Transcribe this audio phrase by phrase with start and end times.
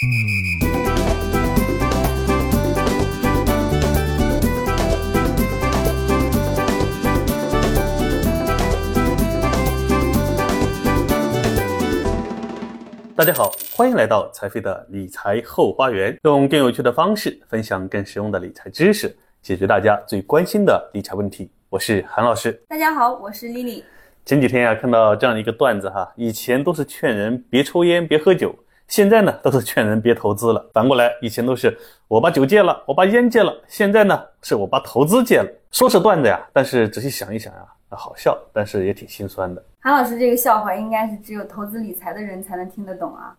[0.00, 0.06] 大
[13.26, 21.50] 家好，欢迎来到财飞的理财后花园，用更有趣的方式分享更实用的理财知识，解决大家最关心的理财问题。
[21.68, 22.52] 我是韩老师。
[22.68, 23.84] 大家好，我是丽丽。
[24.24, 28.54] 前几天呀、看到这样一个段子哈，以前都是劝人别抽烟、别喝酒，
[28.90, 30.68] 现在呢都是劝人别投资了。
[30.74, 31.78] 反过来，以前都是
[32.08, 35.48] 我把酒戒了，我把烟戒了，现在呢是我把投资戒了。
[35.70, 39.64] 说是段子呀，但是仔细想一想呀，好笑，但是也挺心酸的。
[39.78, 43.32] 韩老师这个笑话应该是只有投资理财的人才能听得懂啊。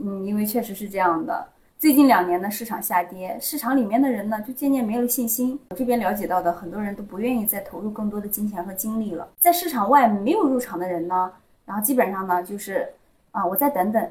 [0.00, 1.46] 嗯，因为确实是这样的。
[1.78, 5.56] 最近两年呢，市场下跌，市场里面的人呢就渐渐没了信心。
[5.70, 9.28] 我这边了解到的，很多人都不愿意再投入更多的金钱和精力了。
[9.38, 11.32] 在市场外没有入场的人呢，
[11.64, 12.92] 然后基本上呢就是
[13.30, 14.10] 啊，我再等等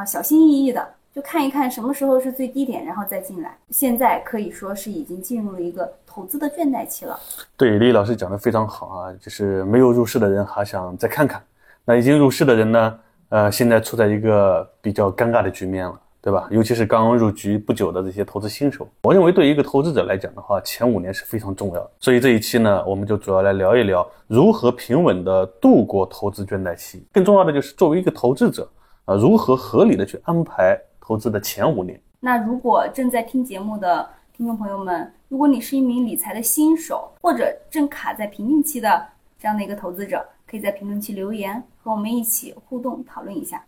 [0.00, 0.82] 啊，小心翼翼的
[1.14, 3.54] 就看一看什么时候是最低点，然后再进来。
[3.68, 7.20] 现在可以说是已经进入了一个投资的倦怠期了。
[7.54, 11.42] 对，李老师讲的非常好啊，就是没有入市的人还想再看看，
[11.84, 16.00] 那已经入市的人呢，呃，现在处在一个比较尴尬的局面了。
[16.22, 16.46] 对吧？
[16.50, 21.90] 尤其是刚刚入局不久的这些投资新手，我认为对一个投资者来讲的话，前五年是非常重要的。
[21.98, 27.02] 所以这一期呢，我们就主要来聊一聊如何平稳的度过投资倦怠期。
[27.10, 28.68] 更重要的就是作为一个投资者
[29.10, 32.00] 啊，如何合理的去安排投资的前五年。
[32.20, 39.04] 那如果正在听节目的听众朋友们，如果你是一名理财的新手，或者正卡在瓶颈期的
[39.36, 43.60] 这样的一个投资者，可以在评论区留言，和我们一起互动讨论一下。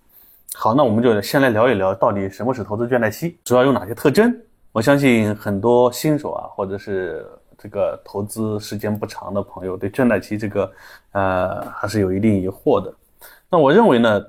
[0.54, 4.32] 好，那我们就先来聊一聊，到底什么是投资倦怠期，主要有哪些特征？
[4.70, 7.26] 我相信很多新手啊，或者是
[7.58, 10.72] 这个投资时间不长的朋友，对倦怠期这个，
[11.10, 12.94] 呃，还是有一定疑惑的。
[13.50, 14.24] 那我认为呢，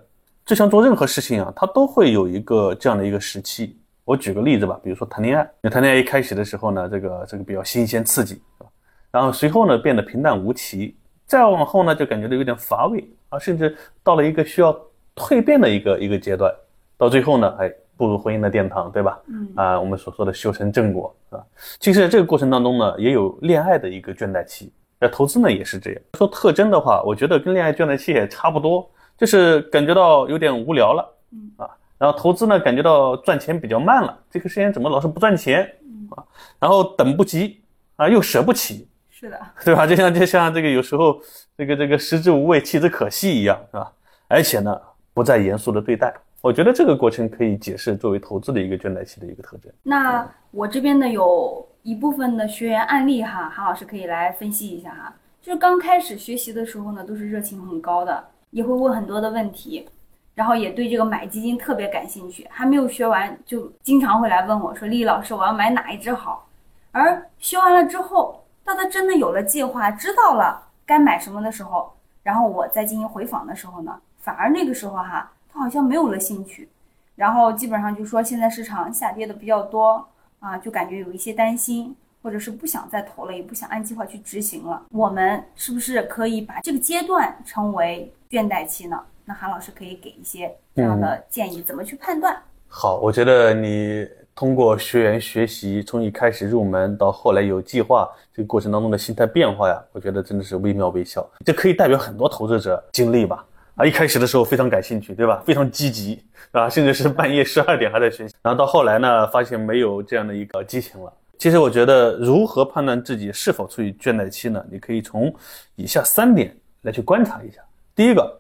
[0.46, 3.78] 就像做任何事情啊，它都会有一个这样的一个时期。
[4.06, 8.70] 我举个例子吧，比如说谈恋爱，那谈恋爱一开始的时候呢，这个这个比较新鲜刺激，是吧？
[9.12, 10.96] 然后随后呢，变得平淡无奇，
[11.26, 14.76] 再往后呢，就感觉到有点乏味啊，甚至到了一个需要。
[15.16, 16.52] 蜕变的一个一个阶段，
[16.98, 19.22] 到最后呢，哎，步入婚姻的殿堂，对吧？
[19.28, 21.46] 嗯啊，我们所说的修成正果，是吧？
[21.80, 24.74] 其实在这个过程当中呢，也有恋爱的一个倦怠期。
[25.00, 26.02] 那投资呢也是这样。
[26.18, 28.90] 说特征的话，我觉得跟恋爱倦怠期也差不多，
[29.24, 35.64] 就是感觉到有点无聊了，嗯啊，然后投资呢感觉到赚钱比较慢了，这个时间怎么老是不赚钱
[36.10, 36.24] 啊？
[36.60, 37.62] 然后等不及
[37.96, 39.88] 啊，又舍不起，是的， 对吧？
[39.88, 41.22] 就像就像这个有时候
[41.58, 43.92] 这个这个食之无味，弃之可惜一样，是吧？
[44.28, 44.78] 而且呢。
[45.16, 46.12] 不再严肃的对待，
[46.42, 49.72] 我觉得这个过程可以解释作为投资的一个倦怠期的一个特征。
[49.84, 55.14] 那我这边呢有一部分的学员案例哈，韩老师可以来分析一下哈。
[55.40, 59.90] 就是刚开始学习的时候呢，都是热情很高的，也会问很多的问题，
[60.36, 62.48] 然后也对这个买基金特别感兴趣。
[62.52, 66.48] 还没有学完，就经常会来问我说：“丽老师，我要买哪一只好？”
[66.94, 74.00] 而学完了之后，当他真的有了计划，知道了该买什么的时候，然后我再进行回访的时候呢？
[74.20, 76.70] 反而那个时候哈，他好像没有了兴趣，
[77.16, 80.08] 然后基本上就说现在市场下跌的比较多
[80.40, 84.82] 啊，就感觉有一些担心，或者是不想再投了，也不想按计划去执行了。
[84.92, 88.98] 我们是不是可以把这个阶段称为倦怠期呢？
[89.26, 92.36] 那韩老师可以给一些这样的建议，怎么去判断？
[92.70, 101.30] 好，我觉得你通过学员学习，从一开始入门到后来有计划，这个过程当中的心态变化呀，我觉得真的是微妙惟肖。
[101.46, 103.46] 这可以代表很多投资者经历吧。
[103.76, 105.42] 啊，一开始的时候非常感兴趣，对吧？
[105.46, 108.36] 非常积极，啊，甚至是半夜十二点还在学习。
[108.42, 111.12] 然后到后来呢，发现没有这样的一个激情了。
[111.44, 114.66] 其实我觉得，如何判断自己是否处于倦怠期呢？
[114.72, 115.30] 你可以从
[115.76, 117.60] 以下三点来去观察一下。
[117.94, 118.40] 第一个，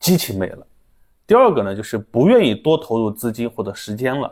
[0.00, 0.66] 激情没了；
[1.28, 4.28] 第二个呢，就是不愿意多投入资金或者时间了；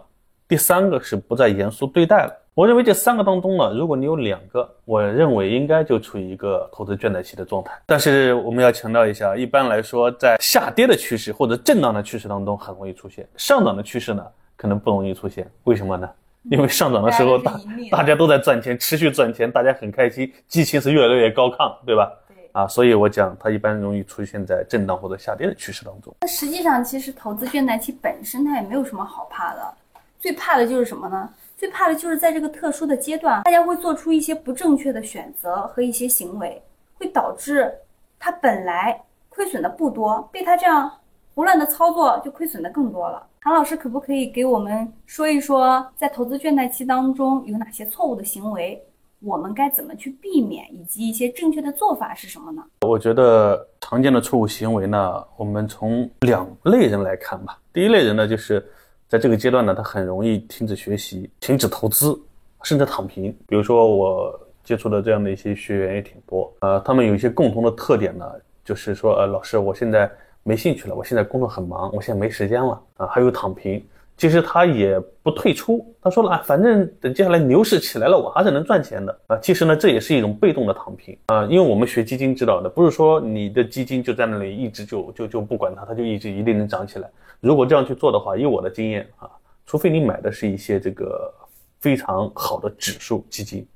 [0.48, 2.36] 第三个是不再严肃对待了。
[2.54, 7.70] 我认为这三个当中呢，如果你有两个，我认为应该就处于一个投资倦怠期的状态。
[7.86, 15.48] 但是我们要强调一下，一般来说，在下跌的趋势或者震荡的趋势当中很容易出现，上涨的趋势呢可能不容易出现。
[15.62, 16.10] 为什么呢？
[16.44, 22.10] 因为上涨的时候大大家都在赚钱，持续赚钱，大家很开心，激情是越来越高亢，对吧？
[22.28, 22.48] 对。
[22.52, 26.14] 啊，所以我讲它一般容易出现在震荡或者下跌的趋势当中。
[26.20, 29.74] 那实际上，其实投资倦怠期本身它也没有什么好怕的，
[30.18, 31.28] 最怕的就是什么呢？
[31.56, 36.62] 最怕的就是在这个特殊的阶段，大家会做出一些不正确的选择和一些行为，
[36.94, 37.72] 会导致
[38.18, 38.98] 它本来
[39.28, 40.90] 亏损的不多，被它这样
[41.38, 43.24] 胡乱的操作就亏损的更多了。
[43.38, 48.84] 韩老师可不可以给我们说一说，在投资倦怠期当中有哪些错误的行为，
[49.20, 52.64] 我们该怎么去避免，以及一些正确的做法是什么呢？
[52.80, 57.56] 我觉得常见的错误行为呢，我们从两类人来看吧。
[57.72, 58.68] 第一类人呢，就是。
[59.06, 62.20] 在这个阶段呢，他很容易停止学习、停止投资，
[62.62, 63.34] 甚至躺平。
[63.46, 68.30] 比如说我接触的这样的一些学员也挺多，呃，他们有一些共同的特点呢，
[68.62, 70.10] 就是说，呃，老师，我现在
[70.48, 73.84] 没兴趣了，我现在工作很忙，我现在没时间了啊，还有躺平。
[74.16, 79.38] 其实他也不退出，他说了啊，反正等接下来牛市起来了，我还是能赚钱的啊。
[79.42, 87.10] 其实呢，这也是一种被动的躺平啊，因为我们学基金知道的，不是说你的基金就在那里一直就就就不管它，它就一直一定能涨起来。
[87.40, 89.28] 如果这样去做的话，以我的经验啊，
[89.66, 91.30] 除非你买的是一些这个
[91.78, 93.68] 非常好的指数基金，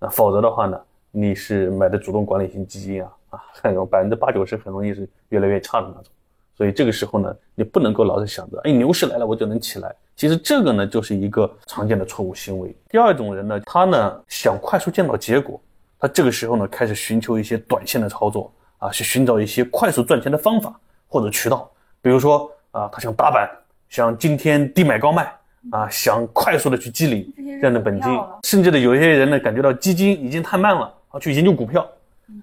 [0.00, 0.76] 那否则的话呢，
[1.12, 6.12] 你是买的主动管理型基金啊啊，很容百分之八九十很容易是越来越差的那种。
[6.56, 9.94] 所以这个时候呢，你不能够老是想着，哎，牛市来了我就能起来。
[10.16, 12.74] 其实这个呢，就是一个常见的错误行为。
[12.88, 15.60] 第二种人呢，他呢想快速见到结果，
[15.98, 20.74] 他这个时候呢开始寻求一些短线的操作啊，去寻找一些快速赚钱的方法
[21.08, 21.70] 或者渠道。
[22.00, 23.50] 比如说啊，他想打板，
[23.90, 25.30] 想今天低买高卖
[25.72, 27.28] 啊，想快速的去积累
[27.60, 28.10] 这样的本金。
[28.44, 31.86] 甚至的有一些人呢，感觉到基金已经太慢了啊，去研究股票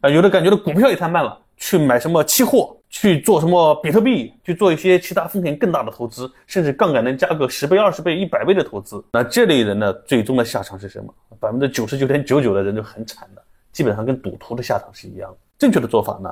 [0.01, 1.39] 啊，有的感觉到股票也太慢了。
[1.55, 9.03] 去买什么期货，去做什么比特币，去做一些其他风险更大的投资，甚至杠杆能加个十倍、二十倍、一百倍的投资。
[9.11, 11.11] 那这类人呢，最终的下场是什么？
[11.39, 13.41] 百分之九十九点九九的人都很惨的，
[13.71, 15.37] 基本上跟赌徒的下场是一样的。
[15.57, 16.31] 正确的做法呢，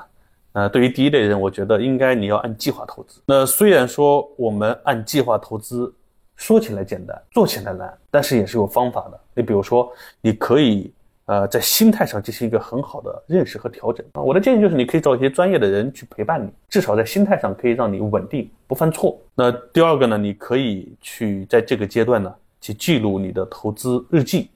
[0.52, 3.20] 呃，对于第一类人，我觉得应该你要按计划投资。
[3.26, 5.92] 那虽然说我们按计划投资，
[6.36, 9.20] 说起来简单，做起来难，但是也是有方法的。
[9.34, 9.92] 你比如说，
[10.22, 10.94] 你可以。
[11.26, 14.22] 呃，在心态上进行一个很好的认识和调整啊。
[14.22, 19.18] 我的建议就是，你可以找一些专业的人去陪伴你，至少在心态上可以让你稳定，不犯错。
[19.36, 24.50] 那第二个呢，你可以去在这个阶段呢，去记录你的投资日记，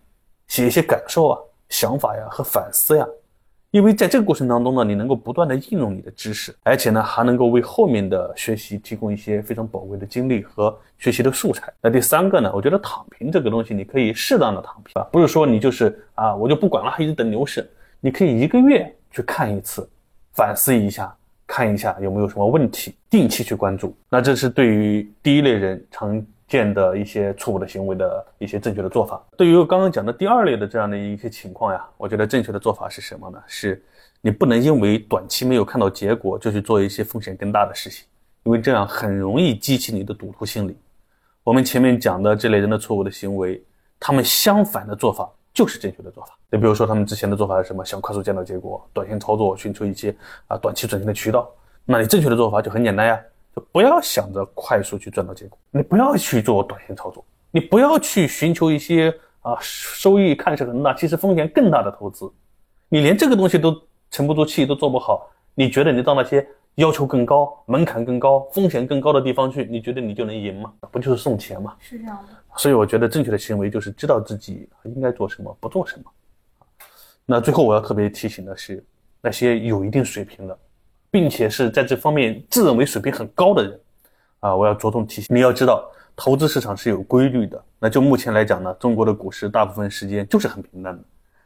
[0.47, 1.39] 写一些感受啊、
[1.69, 3.07] 想法呀和反思呀。
[3.75, 11.69] 因为在这个过程当中呢，你能够不断的应用你的知识，而且呢，还能够为后面的学习提供一些非常宝贵的经历和学习的素材。
[11.81, 17.69] 那第三个呢，我觉得躺平这个东西，你可以适当的躺平啊，不是说你就是啊，我就不管了，一直等牛市。
[17.99, 19.85] 你可以一个月去看一次，
[20.31, 21.13] 反思一下，
[21.45, 23.93] 看一下有没有什么问题，定期去关注。
[24.09, 26.25] 那这是对于第一类人常。
[26.55, 29.21] 见的一些错误的行为的一些正确的做法。
[29.35, 33.37] 对于我刚刚讲的第二类的这样的一些情况呀，我觉得正确的做法是什么呢？
[33.45, 33.83] 是
[34.21, 38.05] 你不能因为短期没有看到结果就去做一些风险更大的事情，
[38.43, 40.77] 因为这样很容易激起你的赌徒心理。
[41.43, 43.61] 我们前面讲的这类人的错误的行为，
[43.99, 46.35] 他们相反的做法就是正确的做法。
[46.49, 47.83] 你比如说他们之前的做法是什么？
[47.85, 50.15] 想快速见到结果，短线操作，寻求一些
[50.47, 51.47] 啊短期赚钱的渠道。
[51.85, 53.19] 那你正确的做法就很简单呀。
[53.71, 62.29] 不要想着快速去赚到结果，你不要去做短线操作，你不要去寻求一些啊收益看似很大，其实风险更大的投资。
[62.89, 63.75] 你连这个东西都
[64.11, 70.73] 沉不住气，都做不好，你觉得你到那些要求更高、门槛更高、风险更高的地方去，你觉得你就能赢吗？
[70.91, 71.75] 不就是送钱吗？
[71.79, 72.33] 是这样的。
[72.57, 76.03] 所以我觉得正确的行为就是知道自己应该做什么，不做什么。
[77.25, 78.85] 那最后我要特别提醒的是，
[79.21, 80.57] 那些有一定水平的。
[81.15, 83.79] 并且是在这方面自认为水平很高的人，
[84.41, 87.63] 啊，我要着重提醒你要知道，投资市场是有规律的。
[87.79, 91.01] 那就目前来讲呢，中国的股市大部分时间就是很平淡的，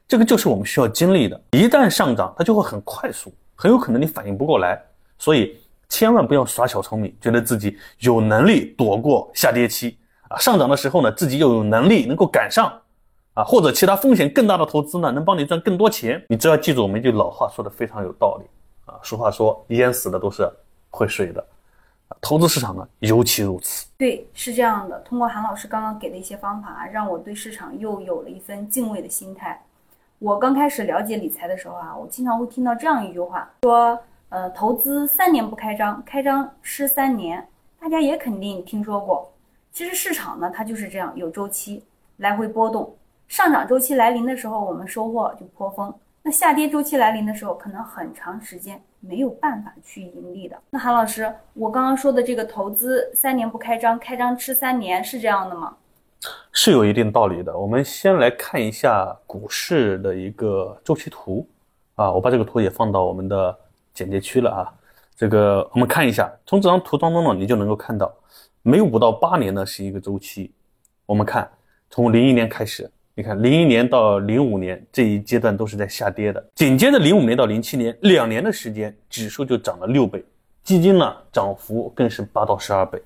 [0.07, 1.39] 这个就是我们需要经历的。
[1.51, 4.81] 一旦上涨，它就会很快速，很有可能你反应不过来。
[5.19, 5.56] 所以
[5.88, 10.00] 千万不要耍小聪明，觉得自己有能力躲过下跌期
[10.30, 12.73] 啊，上涨的时候呢，自己又有能力能够赶上
[13.35, 16.19] 啊，或者其他风险更大的投资呢，能帮你赚更多钱。
[16.28, 18.45] 你只要记住我们一句老话，说的非常有道理。
[19.03, 20.49] 俗话说，淹死的都是
[20.89, 21.45] 会水的，
[22.21, 23.87] 投资市场呢尤其如此。
[23.97, 24.99] 对，是这样的。
[25.01, 29.63] 通过韩老师刚刚给的一些方法，让我对市场又有了一份敬畏的心态。
[30.19, 33.97] 我刚开始了解理财的时候啊，我经常会听到这样一句话，说，
[34.29, 37.47] 呃，投资三年不开张，开张吃三年。
[37.79, 39.31] 大家也肯定听说过。
[39.71, 41.81] 其实市场呢，它就是这样，有周期，
[42.18, 42.94] 来回波动。
[43.29, 45.94] 上涨周期来临的时候，我们收获就颇丰。
[46.21, 50.57] 那下跌周期来临的时候，可能很长时间没有办法去盈利的。
[50.69, 55.76] 那韩老师，我刚刚说的这个投资三年不开张，开张吃三年，是这样的吗？
[56.52, 57.57] 是有一定道理的。
[57.57, 61.47] 我们先来看一下股市的一个周期图
[61.95, 63.57] 啊，我把这个图也放到我们的
[63.94, 64.73] 简介区了啊。
[65.16, 68.14] 这个我们看一下，从这张图当中呢，你就能够看到，
[68.61, 70.52] 每五到八年呢是一个周期。
[71.06, 71.49] 我们看，
[71.90, 72.92] 从零一年开始。
[73.19, 80.23] 你看，零一年到零五年这一阶段都是在下跌的，紧接着零五年到零七年两年的时间，指数就涨了六倍，
[80.64, 82.97] 基金呢涨幅更是八到十二倍，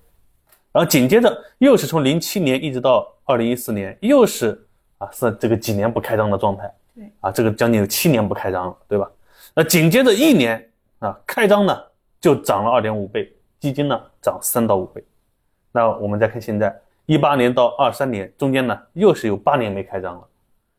[0.71, 4.63] 然后紧接着又是从零七年一直到二零一四年，又是
[4.99, 7.11] 啊是这个几年不开张的状态，对。
[7.21, 9.09] 啊，这个将近有七年不开张了，对吧？
[9.55, 10.63] 那紧接着一年
[10.99, 11.75] 啊开张呢
[12.21, 15.03] 就涨了二点五倍，基金呢涨三到五倍，
[15.71, 16.71] 那我们再看现在
[17.05, 20.21] 一八年到二三年中间呢，又是有八年没开张了。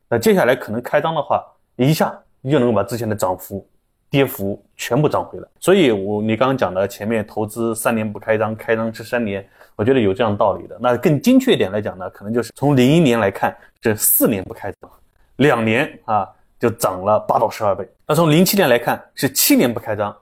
[0.09, 1.43] 那接下来可能开张的话，
[1.75, 3.67] 一下又能够把之前的涨幅、
[4.09, 5.47] 跌幅全部涨回来。
[5.59, 10.77] 所以，我你刚刚讲的前面投资三年不开张，开张吃三年，我觉得有这样道理的。
[10.79, 14.89] 那更精确一点来讲呢，可能就是从零一年来看，这四年不开张，
[15.37, 16.27] 两年啊
[16.59, 17.87] 就涨了八到十二倍。
[18.07, 20.15] 那从零七年来看，是七年不开张，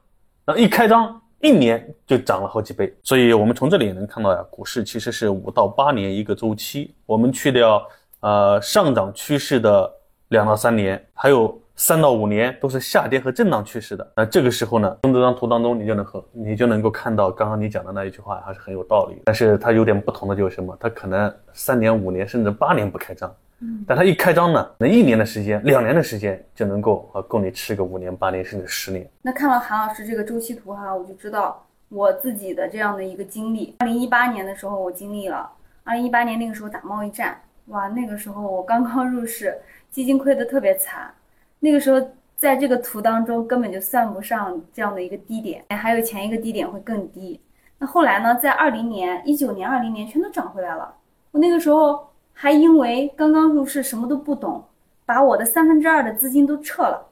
[0.46, 1.22] 那一开张。
[1.44, 6.96] 一年就涨了好几倍，所以我们从这里也能看到呀，股市其实是五到八年一个周期。
[7.06, 7.86] 我们去掉
[8.22, 9.92] 呃上涨趋势的
[10.30, 14.10] 两到三年，还有三到五年都是下跌和震荡趋势的。
[14.16, 19.22] 那这个时候呢，从这张图当中，你就能和你就能够看到刚刚你讲的那一句话还是很有道理。
[19.26, 20.74] 但是它有点不同的就是什么？
[20.80, 23.30] 它可能三年、五年甚至八年不开张。
[23.86, 29.10] 但它一开张呢，那一年的时间、两年的时间就能够啊，够你吃个五年、八年甚至十年。
[29.22, 33.76] 那看了韩老师这个周期图哈，我就知道我自己的这样的一个经历。
[33.80, 35.50] 二零一八年的时候，我经历了
[35.84, 39.58] 二零一八年那个时候打贸易战，哇，那个时候我刚刚入市，
[39.92, 41.14] 基金亏得特别惨。
[41.60, 42.02] 那个时候
[42.36, 47.40] 在这个图当中根本就算不上这样的一个低点，还有前一个低点会更低。
[47.78, 50.94] 那后来呢，在二零年、一九年、二零年全都涨回来了。
[51.32, 52.08] 我那个时候。
[52.34, 54.64] 还因为刚刚入市什么都不懂，
[55.06, 57.08] 把我的三分之二的资金都撤了，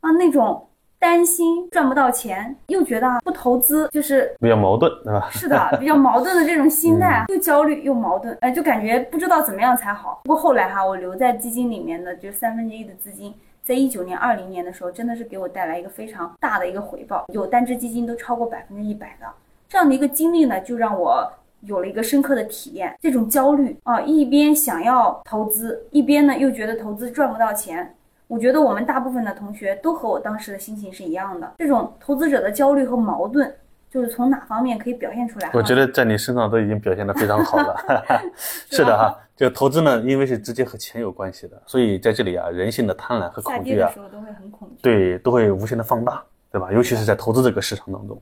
[0.00, 5.28] 啊，那种担心赚不到钱，又觉得不投资就是比较矛盾，对吧？
[5.32, 10.20] 是的，比较矛盾的这种心态，又焦虑又矛盾，哎，就感觉不知道怎么样才好。
[10.24, 19.26] 不过后来哈，我留在基金里面的就三分之一的资金，在一九年、二零年的时候，真的是给我带来一个非常大的一个回报，有单只基金都超过百分之一百的
[19.68, 21.32] 这样的一个经历呢，就让我。
[21.60, 27.94] 有了一个深刻的体验，这种焦虑啊，一边想要投资，一边呢又觉得投资赚不到钱。
[28.26, 31.54] 我觉得我们大部分的同学都和我当时的心情是一样的。
[31.58, 33.50] 这种投资者的焦虑和矛盾，
[33.90, 35.50] 就是从哪方面可以表现出来？
[35.54, 37.74] 我觉得在你身上都已经表现得非常好了。
[38.70, 46.22] 是的哈，这个投资呢，因为是直接和钱有关系的，所以在这里啊，人性的贪婪和恐惧啊，都会很恐惧，对，都会无限的放大，
[46.52, 46.70] 对吧？
[46.70, 48.20] 尤其是在投资这个市场当中。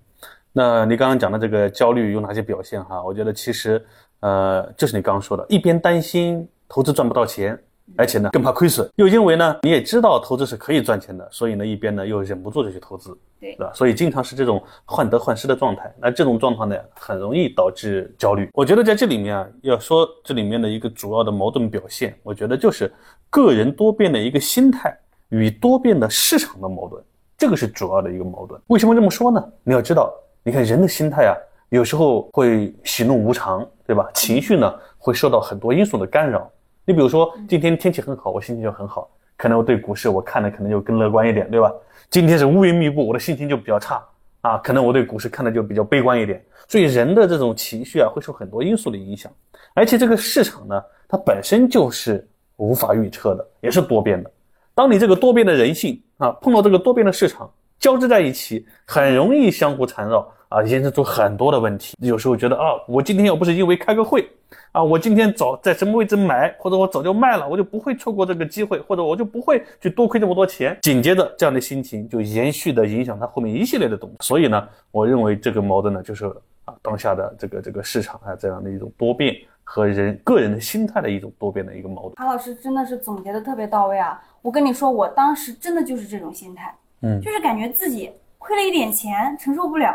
[0.58, 3.02] 那你刚刚讲的这个焦虑有哪些表现哈？
[3.02, 3.84] 我觉得其实，
[4.20, 7.62] 呃，就是你刚刚说的，一边担心投资赚不到钱，
[7.94, 13.70] 而且呢更怕亏损，又因为呢你也知道投资是可以赚钱的，所以呢一边呢又忍不住的去投资，对，吧？
[13.74, 15.94] 所以经常是这种患得患失的状态。
[16.00, 18.48] 那这种状况呢，很容易导致焦虑。
[18.54, 22.90] 我觉得在这里面啊，要说这里面的一个主要的矛盾表现，我觉得就是
[23.28, 24.98] 个人多变的一个心态
[25.28, 27.04] 与多变的市场的矛盾，
[27.36, 28.58] 这个是主要的一个矛盾。
[28.68, 29.52] 为什么这么说呢？
[29.62, 30.10] 你要知道。
[30.46, 31.34] 你看人的心态啊，
[31.70, 34.08] 有时候会喜怒无常，对吧？
[34.14, 36.48] 情绪呢会受到很多因素的干扰。
[36.84, 41.72] 你比如说，今天天气很好，我心情就很好，可能我对股市我看的可能就更乐观一点，对吧？
[42.10, 44.00] 今天是乌云密布，我的心情就比较差
[44.42, 46.40] 啊，可能我对股市看的就比较悲观一点。
[46.68, 49.32] 所以人的这种情绪啊，会受很多因素的影响。
[49.74, 52.24] 而且这个市场呢，它本身就是
[52.54, 54.30] 无法预测的，也是多变的。
[54.76, 60.32] 当你这个多变的人性啊，碰到这个多变的市场交织在一起，很容易相互缠绕。
[60.48, 61.96] 啊，衍生出很多的问题。
[62.00, 64.28] 有时候觉得啊，我今天要不是因为开个会，
[64.72, 70.78] 啊，我今天早在什么位置买，或者我早就卖了，我就不会错过这个机会，或者我就不会去多亏这么多钱。
[70.82, 74.16] 紧接着，这样的心情就延续的影响他后面一系列的东西。
[74.20, 76.26] 所以呢，我认为这个矛盾呢，就是
[76.64, 79.34] 啊，当下的这个这个市场啊这样的一种多变
[79.64, 82.14] 和人个人的心态的一种多变的一个矛盾。
[82.16, 84.22] 韩老师真的是总结的特别到位啊！
[84.42, 86.72] 我跟你说，我当时真的就是这种心态，
[87.02, 89.92] 嗯，就是感觉自己亏了一点钱，承受不了。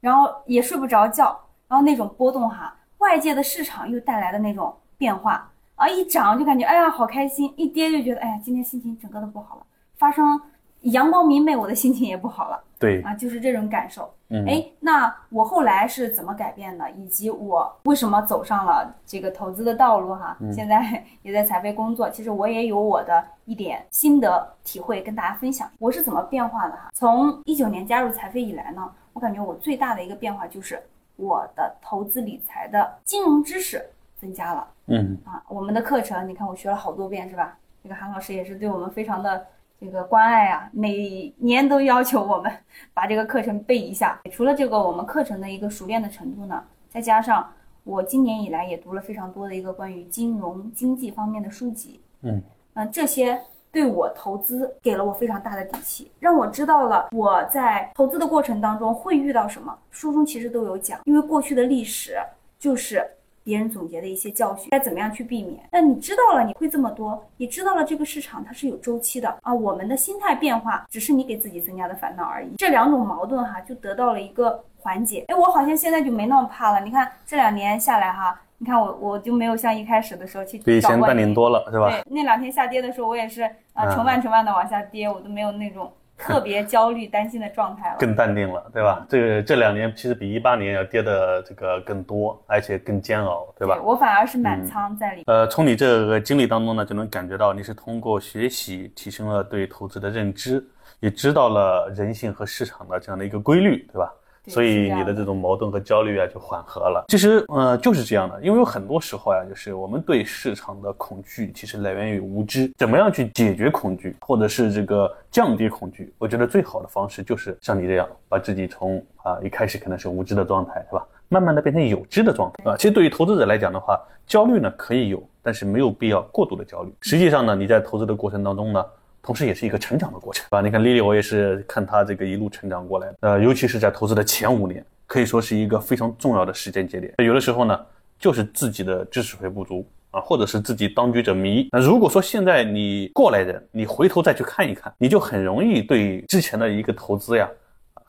[0.00, 1.38] 然后也睡不着觉，
[1.68, 9.62] 然后那种波动哈，外界的市场又带来的那种变化啊，一涨就感觉哎呀好开心，一跌就觉得哎呀今天心情整个都不好了，
[9.96, 10.40] 发生。
[10.82, 12.62] 阳光明媚，我的心情也不好了。
[12.78, 14.08] 对啊，就是这种感受。
[14.28, 16.88] 嗯，哎，那我后来是怎么改变的？
[16.92, 20.14] 以及我为什么走上了这个投资的道路？
[20.14, 22.08] 哈，现在 也在财飞工作。
[22.08, 25.68] 其实我也有我的一点心得体会跟大家分享。
[25.80, 26.76] 我是怎么变化的？
[26.76, 30.80] 哈，从一九年加入财飞以来呢，我感觉我最大的一个变化就是
[31.16, 33.84] 我的投资理财的金融知识
[34.16, 34.68] 增加了。
[34.86, 37.58] 嗯啊，我们的课程，你看我学了好多遍，是吧？
[37.82, 39.44] 这个韩老师也是对我们非常的。
[39.80, 42.52] 这个关爱啊，每年都要求我们
[42.94, 44.20] 把这个课程背一下。
[44.30, 52.40] 除了这个，我们课程的一个熟练的程度呢，再加上我今年以来也读了非常多的一个关于金融经济方面的书籍，嗯，
[52.74, 53.40] 嗯，这些
[53.78, 59.72] 对我投资给了我非常大的底气，让我知道了我在投资的过程当中会遇到什么。
[59.92, 62.18] 书中其实都有讲，因为过去的历史
[62.58, 63.08] 就是。
[63.44, 65.58] 别人总结的一些教训，该怎么样去避免？
[65.72, 69.54] 那你知道了，你会这么多，你知道了这个市场它是有周期的啊。
[69.54, 72.56] 我们的心态变化，只是你给自己增加的烦恼而已。
[72.58, 75.24] 这两种矛盾哈，就得到了一个缓解。
[75.28, 76.80] 哎，我好像现在就没那么怕了。
[76.84, 81.90] 你看这两年下来哈，你看我我就没有像一开始的时候去比以前淡定找问题多了是吧？
[81.90, 87.96] 对，那两天下跌的时候，我也是啊呃成万成万的往下跌，我都没有那种 特别焦虑、担心的状态了。
[88.00, 89.06] 更淡定了，对吧？
[89.08, 93.80] 这个这两年其实比一八年要跌的这个更多，而且更煎熬，对吧？
[93.80, 95.24] 我反而是满仓在里面。
[95.28, 100.60] 呃，从你这个经历当中呢，就能感觉到你是通过学习提升了对投资的认知，
[100.98, 104.12] 也知道了人性和市场的这样的一个规律，对吧？
[104.48, 107.04] 对所以你的这种矛盾和焦虑啊就缓和了。
[107.08, 112.72] 其实，呃，就是这样的，因为有很多时候呀、就是我们对市场的恐惧其实来源于无知。
[112.76, 116.12] 怎么样去解决恐惧，或者是这个降低恐惧？
[116.18, 121.06] 我觉得最好的方式就是像你这样，把自己从啊一开始可能是无知的状态，是吧？
[121.28, 122.76] 慢慢的变成有知的状态啊。
[122.76, 126.94] 其实对于投资者来讲的话，焦虑呢可以有，但是没有必要过度的焦虑。
[127.00, 128.84] 实际上呢，你在投资的过程当中呢。
[129.22, 137.12] 同时也是一个成长的过程，啊，你看丽丽，我也是看她这个一路成长过来的，呃，尤其是在投资的前五年，可以说是一个非常重要的时间节点。
[137.18, 137.78] 有的时候呢，
[138.18, 141.68] 就是自己的知识会不足啊，或者是自己当局者迷。
[141.72, 147.48] 那如果说现在你过来人，你回头再去看一看，你就很容易对之前的一个投资呀。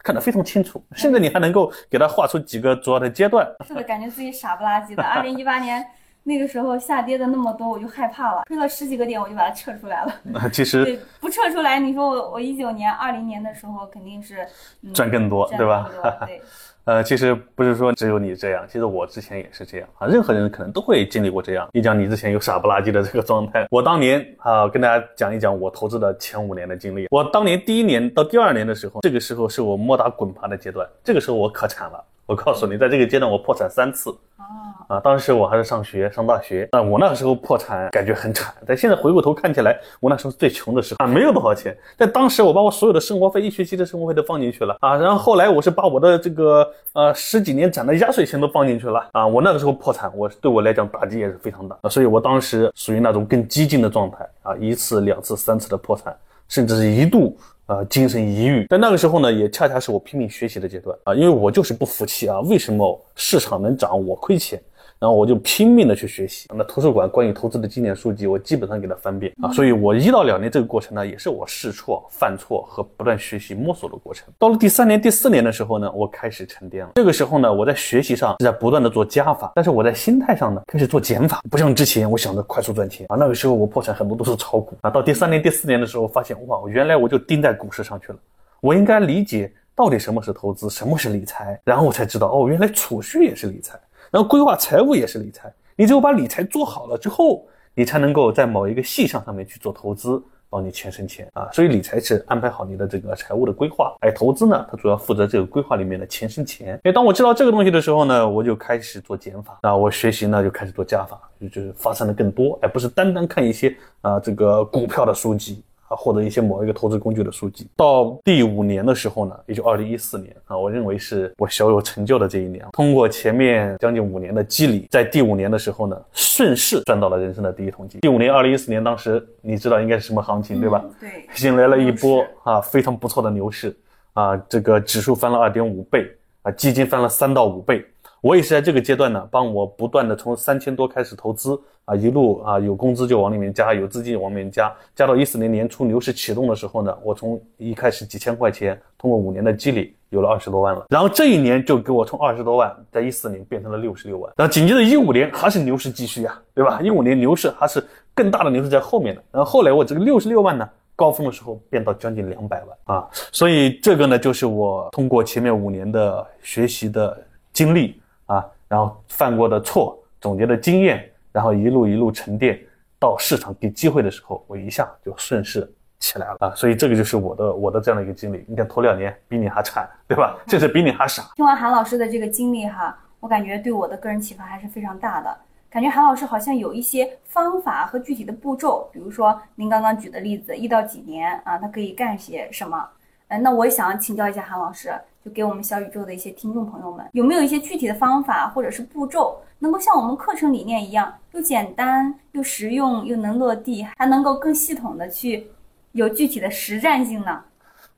[0.02, 5.04] 看得非常清楚，甚至你还能够给他画出几个主要的阶段，是的，感觉自己傻不拉几的。
[5.04, 5.86] 二零一八年
[6.30, 10.14] 那个时候下跌的那么多，我就害怕了，亏了十几个点，我就把它撤出来了。
[10.22, 14.46] 那其实对，不撤出来，你说我我一九年、二零年的时候肯定是、
[14.84, 15.90] 嗯、赚更多，对吧？
[16.86, 21.68] 呃，其实不是说只有你这样，其实我之前也是这样啊，任何人可能都会经历过这样。
[21.74, 27.08] 你讲你之前有傻不拉几的这个状态，我当年啊，跟大家讲一讲我投资的前五年的经历。
[27.12, 32.04] 我当年第一年到第二年的时候，这个时候是我摸打滚爬的阶段，这个时候我可惨了。
[32.30, 34.16] 我告诉你，在这个阶段我破产三次。
[34.38, 34.46] 啊，
[34.88, 41.76] 啊，当时我还是上学上大学，那我那个时候破产感觉很惨，但现在回过头看起来，我那时候最穷的时候啊，没有多少钱。
[41.98, 56.16] 但当时我把我所有的生活费，一学期的生活费都放进去了啊，然后后来我是把我的这个呃十几年攒的压岁钱都放进去了啊，我那个时候破产，我对我来讲打击也是非常大啊，所以我当时属于那种更激进的状态啊，一次、两次、三次的破产，
[56.48, 57.36] 甚至是一度。
[57.70, 64.60] 呃，精神抑郁，但那个时候呢，也恰恰是我拼命学习的阶段啊，因为我就是不服气啊，为什么市场能涨，我亏钱？
[65.00, 66.48] 然后我就拼命的去学习。
[66.54, 69.50] 那图书馆关于投资的经典书籍，我基本上给它翻遍啊。
[69.54, 74.28] 所以，我一到两年这个过程呢，也是我试错、犯错和不断学习摸索的过程。
[74.38, 76.92] 到了第三年、第四年的时候呢，我开始沉淀了。
[76.96, 81.40] 这个时候呢，我在学习上是在不断的做加法，但是我在心态上呢，开始做减法。
[81.50, 84.90] 不像之前我想着快速赚钱啊，那个时候我破产很多都是炒股啊。
[84.90, 88.20] 到第三年、第四年的时候，发现哇，原来我就盯在股市上去了。
[88.60, 93.80] 我应该理解到底什么是投资，什么是理财，然后我才知道哦，原来储蓄也是理财。
[94.12, 97.46] 然后规划财务也是理财，你只有把理财做好了之后，
[97.76, 101.48] 你才能够在某一个细项上面去做投资，帮你钱生钱啊。
[101.52, 106.80] 所以理财是安排好你的这个财务的规划，哎投资呢，它主要负责这个规划里面的钱生钱。
[106.84, 115.64] 哎，当我知道这个东西的时候呢，我就开始做减法，那我学习呢就开始做加法，就就是发散的更多，而不是单单看一些啊这个股票的书籍。
[115.90, 117.68] 啊，获得一些某一个投资工具的书籍。
[117.76, 122.66] 到第五年的时候呢，也就二零一四年啊，我认为是我小有成就的这一年。
[122.72, 128.02] 通过前面将近五年的积累，在第五年的时候呢，顺势赚到了人生的第一桶金。
[128.02, 130.82] 第五年，二零一四年，当时你知道应该是什么行情对吧？
[130.86, 133.76] 嗯对， 迎来了一波啊非常不错的牛市
[134.14, 136.08] 啊，这个指数翻了二点五倍
[136.44, 137.84] 啊，基金翻了三到五倍。
[138.22, 150.86] 我也是在这个阶段呢，帮我不断的从三千多开始投资啊，一路啊有工资就往里面加，有资金往里面加，加到一四年年初牛市启动的时候呢，我从一开始几千块钱，通过五年的积累，有了二十多万了。
[150.90, 154.32] 然后这一年就给我从二十多万，在一四年变成了六十六万。
[154.36, 156.82] 然后紧接着一五年还是牛市继续呀、对吧？
[156.82, 157.82] 一五年牛市还是
[158.14, 159.24] 更大的牛市在后面的。
[159.32, 167.18] 然后后来我这个六十六万呢，高峰的时候变到将近两百万啊，所以这个呢，就是我通过前面五年的学习的
[167.54, 167.99] 经历
[168.30, 172.60] 啊，然后犯过的错，总结的经验，然后一路一路沉淀，
[173.00, 175.68] 到市场给机会的时候，我一下就顺势
[176.00, 178.46] 起来了啊，所以这个就是我的我的这样的一个经历。
[178.48, 180.38] 你看头两年比你还惨，对吧？
[180.48, 181.24] 甚至比你还傻。
[181.36, 185.36] 听完韩老师的这个经历哈，我感觉对我的个人启发还是非常大的。
[185.72, 192.88] 感觉韩老师好像有一些方法和具体的步骤，比如说您刚刚举的例子，一到几年啊，他可以干些什么？
[193.28, 194.92] 嗯，那我想请教一下韩老师，
[195.30, 205.48] 给我们小宇宙的一些听众朋友们，有没有一些具体的方法或者是步骤，能够像我们课程理念一样，又简单又实用又能落地，还能够更系统的去
[205.92, 207.42] 有具体的实战性呢？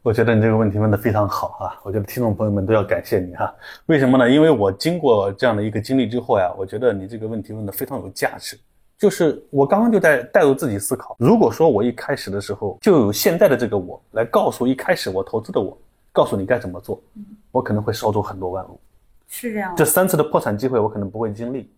[0.03, 1.79] 我觉得你这个问题问得非常好啊！
[1.83, 3.53] 我觉得听众朋友们都要感谢你哈、
[3.85, 4.27] 为什么呢？
[4.27, 8.57] 因为我经过这样的一个经历之后呀，我觉得你这个问题问得非常有价值。
[8.97, 15.77] 就是我刚刚就在带入自己思考，如果说我一开始的时候就有现在的这个我来告诉一开始我投资的我，
[16.11, 17.01] 告诉你该怎么做，
[17.51, 18.79] 我可能会少走很多弯路。
[19.27, 21.69] 是这样吗这三次的破产机会我可能不会经历，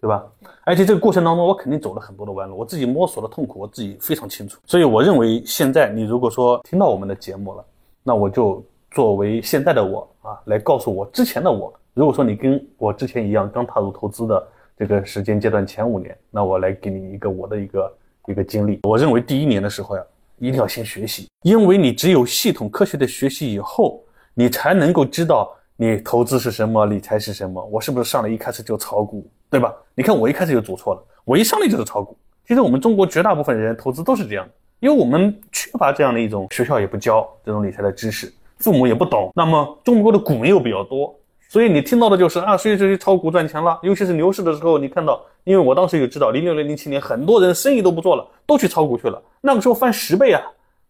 [0.00, 0.24] 对吧？
[0.64, 4.60] 而且这个过程当中，我肯定走了很多的弯路，我自己摸索的痛苦，我自己非常清楚。
[4.64, 7.64] 所以我认为，现在你如果说听到我们的节目了，
[8.02, 11.72] 那我就作为现在的我啊，来告诉我之前的我。
[11.92, 14.48] 如果说你跟我之前一样，刚踏入投资的
[14.78, 17.92] 这个时间阶段前五年，那我来给你一个我的一个
[18.28, 18.78] 一个经历。
[18.84, 20.02] 我认为第一年的时候呀，
[20.40, 27.62] 一定要先学习，因为你只有系统科学的学习以后，你才能够知道你投资是什么，理财是什么。
[27.66, 29.30] 我是不是上来一开始就炒股？
[29.50, 29.74] 对吧？
[29.94, 32.16] 你看我一开始就走错了，我一上来就是炒股。
[32.48, 39.30] 其实我们中国绝大部分人投资都是这样的，因为我们缺乏这样的一种学校也不教这种理财的知识，父母也不懂。
[39.34, 41.14] 那么中国的股民又比较多，
[41.50, 43.78] 所以你听到的就是啊，谁谁谁炒股赚钱了。
[43.82, 49.22] 尤其是牛市的时候，你看到，因为我当时也知道，零六年、零七年，很多人生意都不做了，都去炒股去了。
[49.40, 50.42] 那个时候翻十倍啊，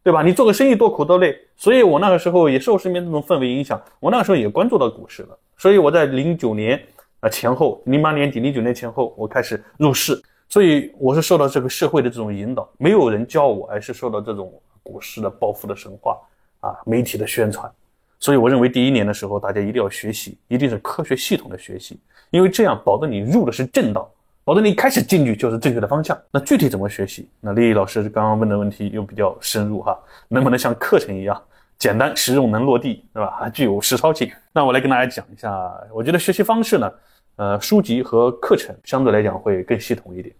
[0.02, 0.22] 对吧？
[0.22, 1.36] 你做个生意多苦多累。
[1.56, 5.38] 所以我那个时候也受身边这种氛围影响，我那个时候也关注到股市了。
[5.56, 6.80] 所以我在零九年。
[7.20, 14.50] 啊，前后零八年底、零九年前后，我开始入市，所以我是受到这个社会的这种引导，没有人教我，而是受到这种
[14.82, 16.16] 股市的暴富的神话
[16.60, 17.70] 啊，媒体的宣传。
[18.18, 24.10] 所以我认为第一年的时候，大家一定要学习，一定是科学系统的学习，因为这样保证你入的是正道，
[24.50, 26.20] 保证你开始进去就是正确的方向。
[26.32, 27.28] 那具体怎么学习？
[27.40, 31.40] 那丽丽老师刚刚问的问题又比较深入哈，能不能像课程一样？
[31.78, 33.30] 简单实用能落地，对吧？
[33.38, 34.28] 还具有实操性。
[34.52, 36.92] 那我来跟大家讲一下，我觉得学习方式呢，
[37.36, 40.34] 呃，书籍和课程相对来讲会更系统一点，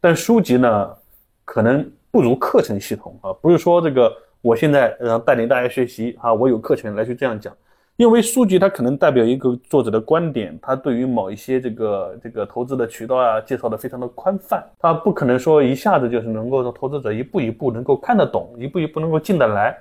[0.00, 0.96] 但书籍呢，
[1.44, 3.30] 可能不如课程系统啊。
[3.42, 7.54] 不是说这个我现在呃带领大家学习啊，我有课程来去这样讲，
[8.00, 19.78] 因为书籍它可能代表一个作者的观点，他对于某一些这个这个投资的渠道啊，介绍的非常的宽泛，他不可能说一下子就是能够让投资者一步一步能够看得懂，一步一步能够进得来。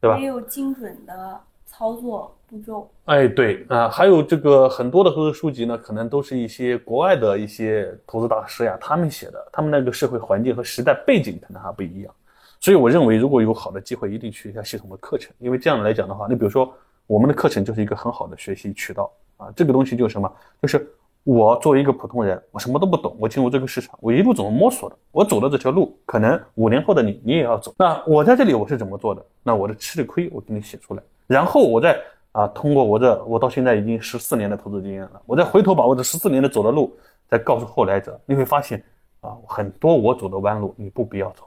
[0.00, 0.16] 对吧？
[0.16, 2.88] 没有精准的操作步骤。
[3.06, 12.14] 哎，对啊，还有这个很多的投资书籍呢，可能都是一些国外的一些投资大师呀，他们写的，他们那个社会环境和时代背景可能还不一样。
[12.60, 16.72] 所以我认为，如果有好的机会，一定去一下系统的课程，因为这样来讲的话，你比如说
[17.06, 19.52] 我们的课程就是一个很好的学习渠道啊。
[19.56, 20.32] 这个东西就是什么？
[20.60, 20.90] 就是。
[21.28, 24.96] 我作为一个普通人，我什么都不懂，我进入这个市场，我一路怎么摸索的？
[25.10, 27.74] 我走的这条路，可能五年后的你，你也要走。
[27.76, 29.26] 那我在这里我是怎么做的？
[29.42, 31.02] 那我的吃的亏，我给你写出来。
[31.26, 31.98] 然后我再
[32.30, 36.96] 啊，通过我这，我到现在已经十四年的投资经验了，我再回头把我这十四年的走的路，
[37.28, 38.80] 再告诉后来者，你会发现
[39.20, 41.42] 啊，很多我走的弯路，你不必要走。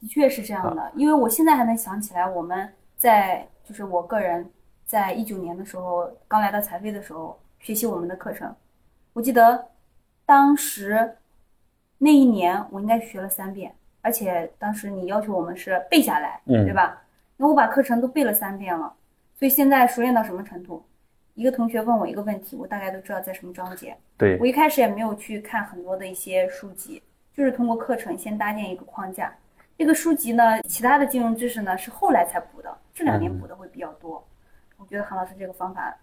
[0.00, 4.44] 的确是这样的，因为我现在还能想起来，我们在就是我个人
[4.90, 8.52] 在一九年的时候刚来到财飞的时候学习我们的课程。
[9.12, 9.64] 我记得
[10.26, 11.16] 当时
[11.96, 17.00] 那一年，我应该学了三遍，而且当时你要求我们是背下来，对吧？
[17.36, 18.92] 那我把课程都背了三遍了，
[19.38, 20.84] 所以现在熟练到什么程度？
[21.34, 23.96] 一个同学问我一个问题，我大概都知道在什么章节。
[24.18, 27.00] 对我一开始也没有去看很多的一些书籍，
[27.32, 29.32] 就是通过课程先搭建一个框架。
[29.78, 34.14] 这个书籍呢，其他的金融知识呢是后来才补的，这两年补的会比较多。
[34.14, 34.24] 我
[34.90, 35.96] 觉得韩老师这个方法。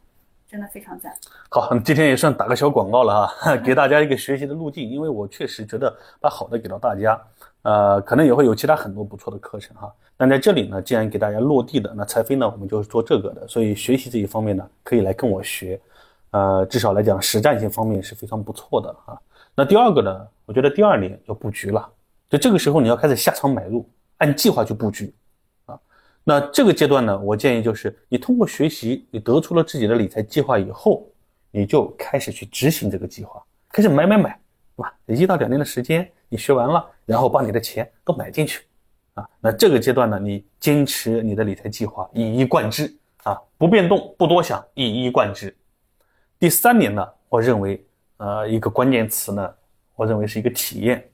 [0.50, 1.14] 真的非常赞。
[1.50, 4.90] 好， 今天也算打个小广告了哈，给大家一个学习的路径。
[4.90, 7.22] 因为我确实觉得把好的给到大家，
[7.64, 9.94] 呃，可能也会有其他很多不错的课程哈。
[10.16, 15.78] 但在这里呢，既然给大家落地的，那财飞呢，我们就是做这个的，所以学习这一方面呢，可以来跟我学，
[16.32, 19.22] 呃，至少来讲实战性方面是非常不错的哈。
[19.54, 21.86] 那第二个呢，我觉得第二年要布局了，
[22.30, 23.86] 就这个时候你要开始下场买入，
[24.20, 25.14] 按计划去布局。
[26.30, 31.10] 那这个阶段呢，我建议就是你通过学习，你得出了自己的理财计划以后，
[31.52, 34.38] 你就开始去执行这个计划，开始买买买，
[34.76, 34.94] 对吧？
[35.08, 38.66] 一到两年的时间，你学完了，然后把你的钱都买进去，
[39.14, 45.56] 啊，那这个阶段呢，你坚持你的理财计划，一以贯之，啊，不变动，不多想，一以贯之。
[46.38, 47.82] 第三年呢，我认为，
[48.18, 49.50] 呃，一个关键词呢，
[49.96, 51.10] 我认为是一个体验，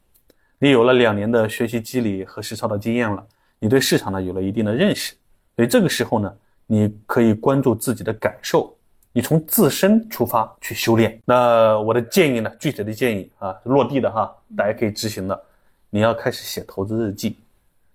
[0.58, 3.24] 你有了两年的学习积累和实操的经验了。
[3.64, 5.16] 你对市场呢有了一定的认识，
[5.56, 6.36] 所以这个时候呢，
[6.68, 8.76] 你可以关注自己的感受，
[9.14, 11.18] 你从自身出发去修炼。
[11.24, 15.44] 那我的建议呢，具体的建议啊，落地的哈，大家可以执行的。
[15.90, 17.38] 你要开始写投资日记，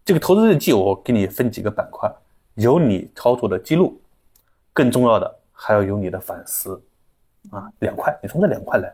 [0.07, 2.11] 这个投资日记我给你分几个板块，
[2.55, 4.01] 有你操作的记录，
[4.73, 6.83] 更重要的还要有你的反思，
[7.51, 8.91] 啊，两块，你从这两块来，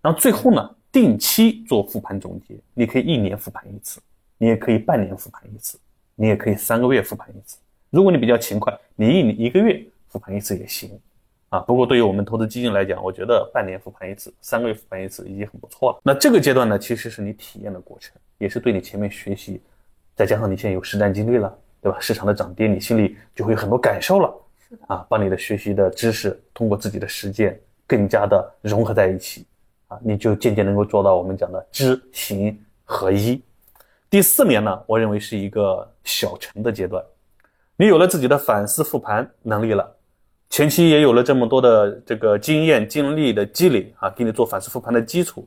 [0.00, 4.00] 然后最后呢，定期做复盘总结，你可以一年复盘一次，
[4.38, 5.78] 你也可以半年复盘一次。
[6.20, 7.58] 你也可以三个月复盘一次，
[7.90, 10.90] 如果你比较勤快，你一一个月复盘一次也行，
[11.48, 16.00] 啊，不过对于我们投资基金来讲，我觉得半年复盘一次，三个月复盘一次已经很不错了。
[16.02, 19.62] 那这个阶段呢，其实是你体验的过程，也是对你前面学习，
[20.16, 21.98] 再加上你现在有实战经历了，对吧？
[22.00, 24.34] 市场的涨跌，你心里就会有很多感受了，
[24.88, 29.46] 啊，把你的学习的知识通过自己的实践更加的融合在一起，
[29.86, 33.40] 啊，你就渐渐能够做到我们讲的知行合一。
[34.10, 37.04] 第四年呢，我认为是一个小成的阶段，
[37.76, 39.96] 你有了自己的反思复盘能力了，
[40.48, 45.46] 前期也有了这么多的这个经验经历的积累啊，给你做反思复盘的基础，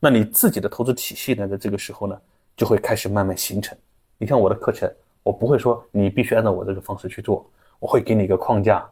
[0.00, 2.20] 那你自己的投资体系呢，在这个时候呢，
[2.56, 3.78] 就会开始慢慢形成。
[4.18, 4.92] 你看我的课程，
[5.22, 8.84] 我不会说你必须按照我这个方式去做，我会给你一个框架，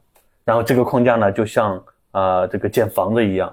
[0.45, 3.53] 然后这个框架呢，就像啊这个建房子一样。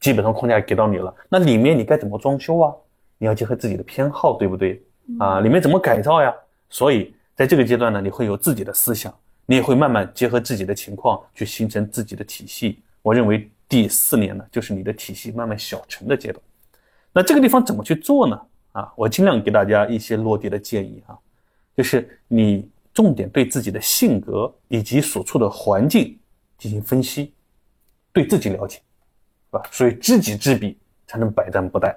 [0.00, 2.74] 基本上框架给到你了，那里面你该怎么装修啊？
[3.18, 4.82] 你要结合自己的偏好，对不对？
[5.18, 6.34] 啊，里面怎么改造呀？
[6.68, 9.14] 所以在这个阶段呢，你会有自己的思想，
[9.46, 12.80] 你也会慢慢结合自己的情况去形成自己的体系。
[13.02, 16.42] 我认为第四年呢，就是你的体系慢慢小成的阶段。
[17.12, 18.40] 那这个地方怎么去做呢？
[18.72, 21.18] 啊，我尽量给大家一些落地的建议啊，
[21.76, 26.18] 就是你重点对自己的性格以及所处的环境
[26.56, 27.34] 进行分析，
[28.12, 28.76] 对自己了解。
[28.76, 29.62] 是吧？
[29.70, 31.94] 所以知己知彼，才能百战不殆。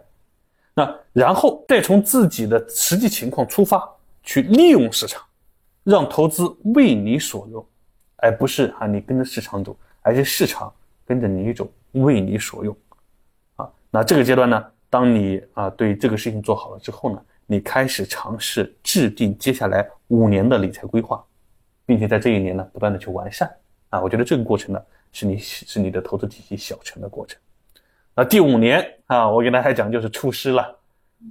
[0.78, 3.90] 那然后再从自己的实际情况出发，
[4.24, 5.24] 去利用市场，
[5.86, 6.44] 让投资
[6.76, 7.66] 为你所用，
[8.18, 10.74] 而不是啊你跟着市场走，而是市场
[11.06, 12.76] 跟着你走，为你所用。
[13.56, 21.24] 啊，那这个阶段呢，当你啊对这个事情做好了之后呢，你开始尝试制定接下来五年的理财规划，
[21.86, 23.50] 并且在这一年呢不断的去完善。
[23.92, 24.82] 啊，我觉得这个过程呢，
[25.14, 27.40] 是你是你的投资体系小成的过程。
[28.18, 30.74] 那第五年啊，我给大家讲就是出师了，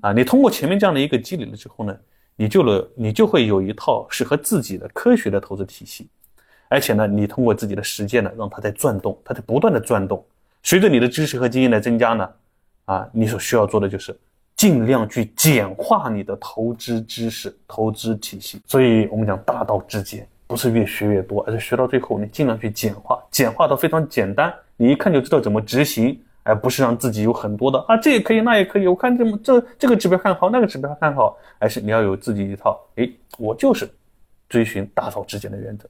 [0.02, 1.96] 啊，你通过前面这样的一个积累了之后呢，
[2.36, 6.06] 你就了，你就会有一套适合自己的科学的投资体系，
[6.68, 10.22] 而且呢，你通过自己的实践呢，让它在转动，它在不断的转动。
[10.62, 12.30] 随着你的知识和经验的增加呢，
[12.84, 14.14] 啊，你所需要做的就是
[14.54, 18.60] 尽量去简化你的投资知识、投资体系。
[18.66, 26.20] 所以我们讲大道至简，不是越学越多，而是学到最后你尽量去简化，简化到非常简单，你一看就知道怎么执行。
[26.44, 28.86] 而不是让自己有很多的啊，这也可以，那也可以。
[28.86, 32.80] 我看这么这这个指标看好，那个指标看好，而是你要有自己一套。
[32.96, 33.90] 哎，我就是
[34.48, 35.88] 追寻大道至简的原则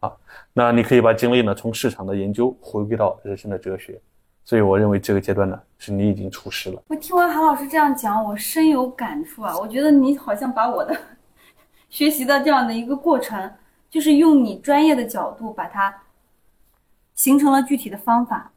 [0.00, 0.12] 啊。
[0.52, 4.00] 那你可以把精力呢从市场的研究回归到人生的哲学。
[4.44, 6.80] 所以我认为这个阶段呢，是你已经出师了。
[6.86, 9.58] 我听完韩老师这样讲，我深有感触啊。
[9.58, 10.96] 我觉得你好像把我的
[11.90, 13.52] 学习的这样的一个过程，
[13.90, 15.92] 就是用你专业的角度把它
[17.16, 18.48] 形成了具体的方法。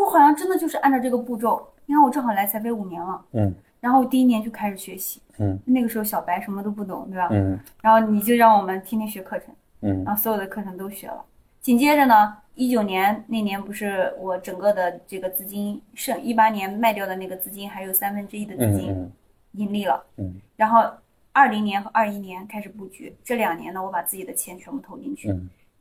[0.00, 1.66] 我好像真的就是按照这个步骤。
[1.86, 7.28] 你看，我正好来财飞五年了，嗯，然后我第一年就开始学习，嗯，那个时候小白什么都不懂，对吧？
[7.30, 11.24] 嗯，然后你就让我们天天学课程，嗯，然后所有的课程都学了。
[11.62, 19.10] 紧接着呢，一九年那年不是我整个的这个资金剩，一八年卖掉的那个资金还有三分之一的资金
[19.52, 20.84] 盈利了，嗯，然后
[21.32, 25.34] 二零年和二一年开始布局，这两年呢，我把自己的钱全部投进去。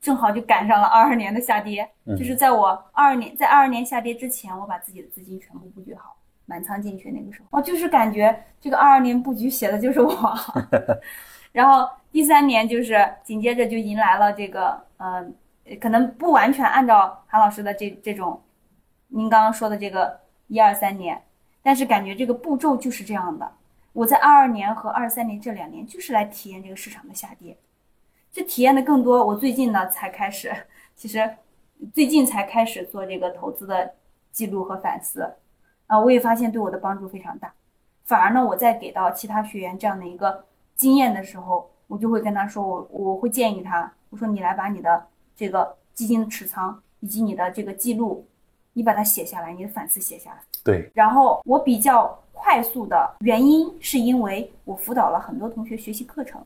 [0.08, 1.86] 正好就赶上了二二年的下跌，
[2.18, 6.16] 就是在我二二年在二二年下跌之前，我把自己的资金全部布局好，
[6.46, 7.12] 满仓进去。
[7.12, 10.34] 那个时候，哦，就是感觉这个二二年布局写的就是我。
[11.52, 15.36] 然后第三年就是紧接着就迎来了这个，嗯，
[15.82, 18.42] 可能不完全按照韩老师的这这种，
[19.10, 20.18] 您刚刚说的这个
[20.48, 21.22] 一二三年，
[21.62, 23.52] 但是感觉这个步骤就是这样的。
[23.92, 27.58] 我在二二年和二三年这两年就是来体验这个市场的下跌。
[28.32, 30.56] 这体验的更多，我最近呢才开始，
[30.96, 31.28] 其实
[31.92, 33.94] 最近才开始做这个投资的
[34.32, 35.28] 记录和反思，
[35.88, 37.52] 啊，我也发现对我的帮助非常大。
[38.04, 45.04] 反而呢，我在给到其他学员这样的一个经验的时候，我就会跟他说，我我会建议他，我说你来把你的
[45.36, 48.24] 这个基金的持仓以及你的这个记录，
[48.74, 50.38] 你把它写下来，你的反思写下来。
[50.64, 50.92] 对。
[50.94, 56.40] 然后我比较快速的原因是因为我辅导了很多同学学习课程，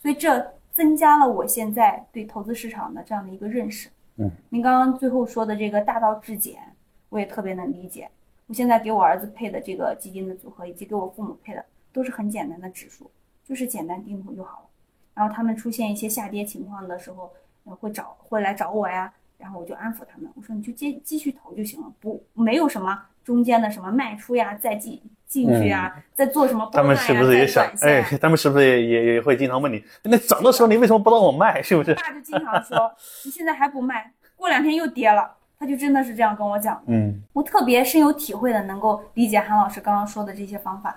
[0.00, 0.50] 所以这。
[0.76, 3.88] 增加了我现在对投资市场的这样的一个认识。
[4.16, 6.60] 嗯，您刚刚最后说的这个大道至简，
[7.08, 8.10] 我也特别能理解。
[8.46, 13.10] 我现在给我儿子配的这个基金的组合，以及给我父母配的，都是很简单的指数，
[13.42, 14.66] 就是简单定投就好了。
[15.14, 17.32] 然后他们出现一些下跌情况的时候，
[17.64, 25.02] 会找会来找我呀，然后我就安抚他们，我说你就接继续投就行了，不没有什么中间的什么卖出呀，再进。
[25.26, 26.70] 进去啊，再做什么？
[26.72, 27.66] 他们是不是也想？
[27.82, 29.82] 哎，他们是不是也也也会经常问你？
[30.04, 31.60] 那涨的时候你为什么不让我卖？
[31.60, 31.92] 是不是？
[31.96, 32.90] 爸就经常说，
[33.24, 35.28] 你现在还不卖，过两天又跌了。
[35.58, 36.80] 他就真的是这样跟我讲。
[36.86, 40.94] 嗯，我特别深有体会的，能够理解韩老师刚刚说的这些方法，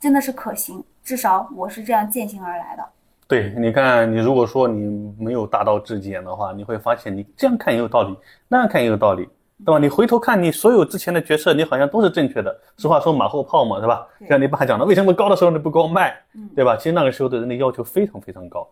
[0.00, 0.82] 真的是可行。
[1.04, 2.84] 至少我是这样践行而来的。
[3.28, 8.16] 对，你看，你如果说你没有大道至简的话，你会发现你这样看也有道理，
[8.48, 9.28] 那样看也有道理。
[9.64, 9.78] 对吧？
[9.78, 12.56] 你回头看你所有之前的决策，你好像都是正确的。
[12.76, 14.06] 俗话说，马后炮嘛，是吧？
[14.28, 16.16] 像你爸讲的，为什么高的时候你不给我卖？
[16.54, 16.76] 对吧？
[16.76, 18.68] 其实那个时候对人的要求非常非常高，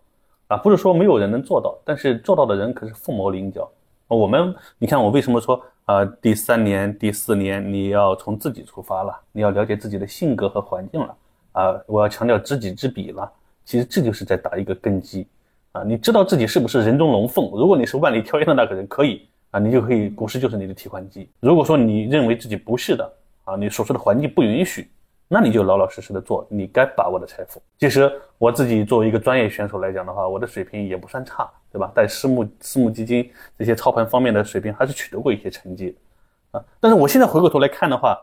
[0.49, 3.71] 啊，不是说没有人能做到，但是做到的人可是凤毛麟角。
[4.09, 11.15] 我们，你看我为什么说啊，第三年、第四年，你要从自己出发了，你要了解自己的性格和环境了。
[11.53, 13.31] 啊，我要强调知己知彼了。
[13.67, 15.27] 其实这就是在打一个根基。
[15.73, 17.51] 啊，你知道自己是不是人中龙凤？
[17.51, 21.29] 如果你是万里挑一的那个人，可以你就可以股市就是你的提款机。
[21.41, 23.13] 如果说你认为自己不是的，
[23.45, 24.89] 啊，你所处的环境不允许，
[25.27, 27.63] 那你就老老实实的做你该把握的财富。
[27.79, 31.93] 其实我自己作为一个专业选手来讲的话，我的水平也不算差，对吧？
[31.95, 35.97] 在私募、私募基金这些操盘方面的水平还是取得过一些成绩，
[36.53, 38.19] 啊，但是我现在回过头来看的话，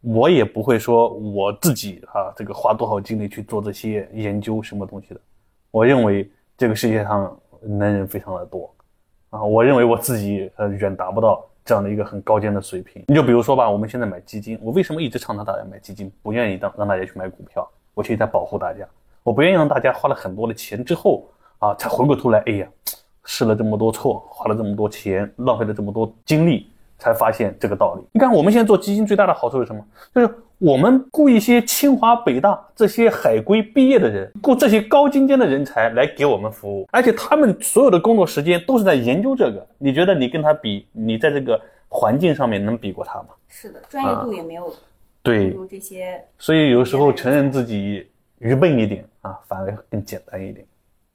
[0.00, 5.20] 我也不会说我自己啊，这个花多少精力去做这些研究什么东西的。
[5.70, 6.28] 我认为。
[6.60, 8.68] 这个世界上能人非常的多，
[9.30, 13.04] 啊，我认为我自己呃远达不到这样的一个很高尖的水平。
[13.08, 17.68] 你就比如说吧，我们现在买基金，我为什么一直倡导大家买基金，不愿意让让大家去买股票？
[17.94, 18.86] 我其实在保护大家，
[19.22, 21.26] 我不愿意让大家花了很多的钱之后
[21.58, 22.68] 啊，才回过头来，哎呀，
[23.24, 28.02] 试了这么多错，花了这么多钱，浪费了这么多精力，才发现这个道理。
[28.12, 29.84] 你看我们现在做基金最大的好处是什么？
[30.14, 30.34] 就是。
[30.58, 39.64] 我们雇一些清华、北大这些海归毕业的人，雇这些高精尖的人才来给我们服务，而且他们所有的工作时间都是在研究这个。
[39.78, 43.28] 你觉得你跟他比，你在这个环境上面能比过他吗？
[43.48, 44.74] 是的，专业度也没有。
[45.22, 46.20] 对，这些。
[46.38, 50.66] 所以有时候承认自己愚笨一点啊，反而更简单一点。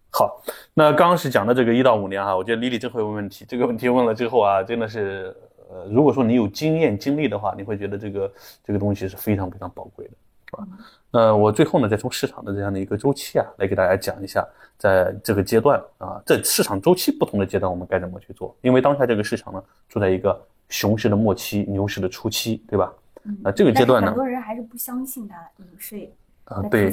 [0.09, 0.41] 好，
[0.73, 5.35] 那刚刚是讲的这个一到五年哈，我觉得李李真会问问题，这个问题问了之后啊，真的是。
[5.73, 8.31] 呃，如果说你有经验经历的话，你会觉得这个
[8.63, 10.11] 这个东西是非常非常宝贵的，
[10.51, 10.67] 是吧？
[11.09, 18.55] 那我最后呢，再从市场的这样的一个周期啊，来给大家讲一下，在这个阶段啊，在市场周期不同的阶段，我们该怎么去做？
[18.61, 22.93] 因为当下这个市场呢，处在一个熊市的末期，牛市的初期，对吧？
[23.41, 26.07] 那这个阶段呢，很多人还是不相信它牛市
[26.45, 26.91] 啊，对，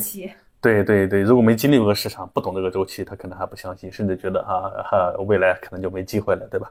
[0.61, 6.71] 对对对，如果没经历过市场，不懂这个周期，他可能还不相信，甚至觉得啊哈，未来可能就没机会了，对吧？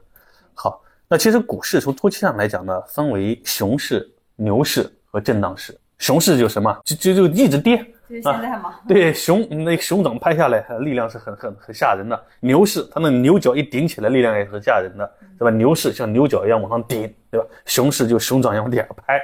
[0.54, 0.82] 好。
[1.12, 5.76] 那其实股市从周期上来讲呢，分为熊市、牛市和震荡市。
[5.98, 7.84] 熊市就什么，就就就一直跌
[8.22, 8.80] 啊。
[8.86, 12.24] 对，熊那熊掌拍下来，力量是很很很吓人的。
[12.38, 15.50] 牛市，它那牛角一顶起来，力量也很吓人的，对吧？
[15.50, 17.46] 牛市像牛角一样往上顶，对吧？
[17.66, 19.20] 熊市就熊掌一样往下拍，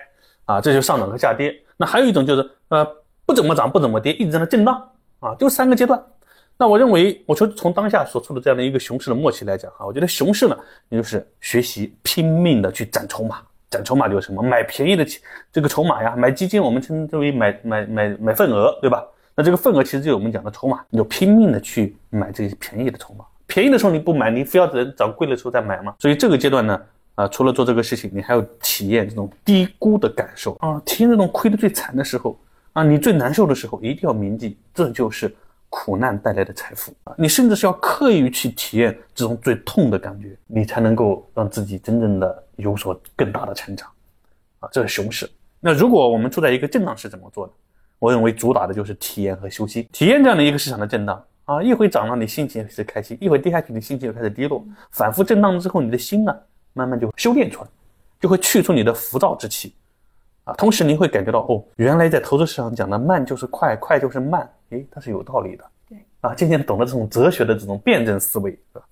[0.46, 1.55] 啊，这就上涨和下跌。
[1.77, 2.85] 那还有一种就是呃，
[3.25, 6.03] 不怎么涨，不怎么跌，一直在那震荡啊，就三个阶段。
[6.59, 10.57] 那我认为，我说从当下所处的这样的一个熊市的末期来讲，哈，我觉得熊市呢，
[10.88, 15.07] 也就是学习拼命的去攒筹码，攒筹码就是什么，买便宜的，
[15.53, 19.05] 这个筹码呀，买基金我们称之为买买买买份额，对吧？
[19.35, 25.95] 那这个份额其实就是我们讲的筹码，你就拼命的去买这些便宜的筹码，便宜的时候你不买，你非要等涨贵的时候再买吗？
[25.99, 26.81] 所以这个阶段呢，
[27.16, 32.38] 啊，除了做这个事情，你还要体验这种低估的感受啊，体验这种亏的最惨的时候
[32.73, 35.31] 啊，你最难受的时候，一定要铭记，这就是。
[35.78, 43.86] 苦难带来的财富啊，你甚至是要刻意去体验这种最痛的感觉，你才能够让自己真正的有所更大的成长
[44.60, 44.68] 啊。
[44.72, 45.30] 这是熊市。
[45.60, 47.52] 那如果我们处在一个震荡市，怎么做的？
[47.98, 56.34] 我认为主打的就是体验和休息，体验这样的一个市场的震荡啊，一会涨了你心情是开心，一会跌下去你心情又开始低落，反复震荡之后，你的心呢
[56.72, 57.68] 慢慢就修炼出来，
[58.18, 59.74] 就会去除你的浮躁之气。
[60.44, 65.64] 啊，同时你会感觉到哦，原来在投资市场讲的慢就是快，快就是慢，诶，它是有道理的。
[65.88, 68.83] 对，啊，渐渐懂了这种哲学的这种辩证思维，是吧？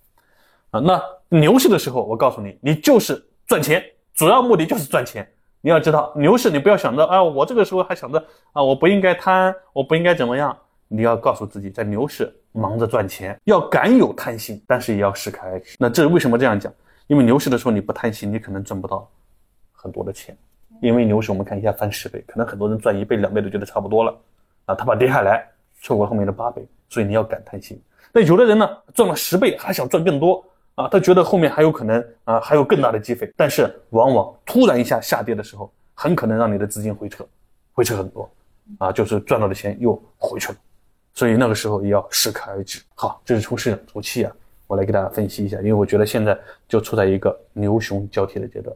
[0.71, 1.03] 啊，那
[1.39, 3.85] 牛市的时候，我告诉你，你就是赚钱，
[4.15, 5.29] 主要目的就是赚钱。
[5.61, 8.19] 你要知道，牛市你不要想着啊，我这个时候还想着
[8.53, 10.57] 啊，我不应该贪，我不应该怎么样。
[10.89, 15.77] 你要告诉自己，在牛市忙着赚钱，要敢有贪心，但是也要适可而止。
[15.79, 16.73] 那这是为什么这样讲？
[17.07, 19.11] 因为牛市的时候你不贪心，你可能赚不到
[19.73, 20.37] 很多的钱。
[20.83, 24.15] 因为牛市，我们看一下翻十倍，可能很多人赚一倍、两倍都觉得差不多了，
[24.67, 25.49] 啊，他怕跌下来，
[25.85, 27.79] 错过后面的八倍，所以你要感叹心。
[28.11, 30.43] 那有的人呢，赚了十倍还想赚更多，
[30.77, 37.27] 啊，他觉得后面还有可能啊，还有更大的机会，但是往往突然一下下跌的时候，很可能让你的资金回撤，
[37.75, 38.31] 回撤很多，
[38.79, 40.59] 啊，就是赚到的钱又回去了，
[41.13, 42.81] 所以那个时候也要适可而止。
[42.95, 44.33] 好，这是从市场周期啊，
[44.67, 48.75] 我来给大家分析一下，因为我觉得现在就处在一个牛熊交替的阶段。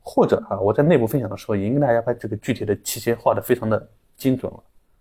[0.00, 4.58] 或者啊，我在内部分享的时候，已经跟大家把这个具体的期限画的非常的精准了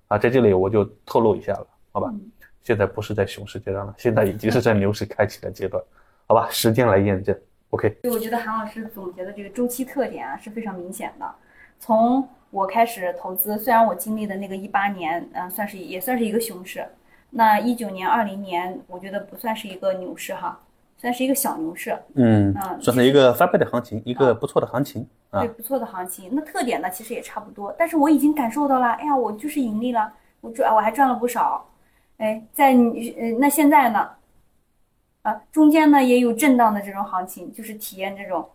[0.08, 2.14] 啊，在这里我就透露一下了，好吧？
[2.64, 5.82] 现在不是在熊市阶段了，现在已经是在牛市开启的阶段，
[6.28, 6.50] 好吧？
[6.52, 7.38] 时间来验证
[7.70, 7.90] ，OK。
[8.02, 11.36] 对我觉得韩老师总结的这个周期特点啊是非常明显的。
[11.80, 16.86] 从我开始投资，虽然我经历的那个一八年，嗯，算是也算是一个熊市，
[17.30, 20.60] 那一九年、二零年，我觉得不算是一个牛市哈。
[20.98, 26.30] 算是一个小牛市，嗯嗯，算是一个翻倍的行情，一个不错的行情啊，对，不错的行情。
[26.34, 31.70] 那特点呢，其实也差不多，但是我已经感受到了，哎呀，我就是盈利了，我赚，我还赚了不少，
[32.18, 34.10] 哎，在你，呃，那现在呢，
[35.22, 38.50] 啊，中间呢也有震荡的这种行情，就是体验这种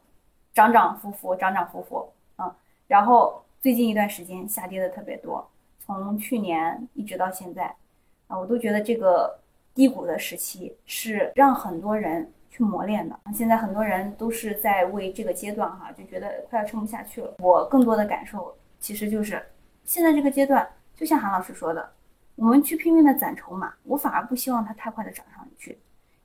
[0.53, 2.57] 涨涨浮浮，涨涨浮浮啊。
[2.89, 7.73] 然后最近一段时间下跌的特别多，从去年一直到现在
[8.27, 9.39] 啊，我都觉得这个
[9.75, 13.19] 低谷的时期是让很多人去磨练的。
[13.35, 17.35] 现在很多人都是在为这个阶段哈，就觉得快要撑不下去了。
[17.39, 19.43] 我更多的感受其实就是
[19.85, 21.91] 现在这个阶段，就像韩老师说的。
[22.35, 25.79] 我们去拼命的攒筹码，我反而不希望它太快的涨上去，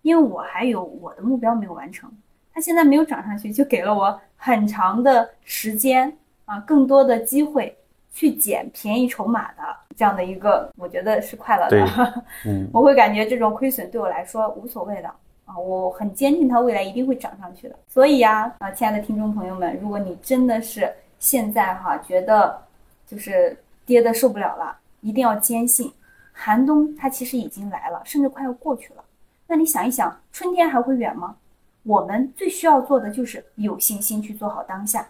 [0.04, 2.10] 因为我还有我的目标没有完成。
[2.54, 7.78] 它现在没有涨上去，就给了我很长的时间啊，更多的机会
[8.18, 9.62] 去捡便宜筹码的
[9.96, 12.24] 这样的一个，我觉得是快乐的。
[12.48, 15.10] 嗯，我会感觉这种亏损对我来说无所谓的
[15.46, 17.76] 啊，我很坚信它未来一定会涨上去的。
[17.88, 22.60] 所以呀，啊，亲爱的听众朋友们，如果你真的是现在哈觉得
[23.06, 23.56] 就是
[23.86, 24.76] 跌的受不了了。
[25.02, 25.94] 一定要坚信，
[26.34, 29.04] 寒冬它其实已经来了，甚至快要过去了。
[29.46, 31.36] 那你想一想，春天还会远吗？
[31.84, 35.08] 我们最需要做的就是有信心去做好当下。